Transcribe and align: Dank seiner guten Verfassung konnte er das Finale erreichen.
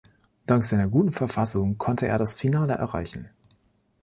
Dank 0.47 0.63
seiner 0.63 0.87
guten 0.87 1.11
Verfassung 1.13 1.77
konnte 1.77 2.07
er 2.07 2.17
das 2.17 2.33
Finale 2.33 2.73
erreichen. 2.73 3.29